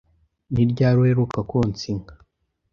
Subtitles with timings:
[0.53, 2.15] Ni ryari uheruka konsa inka?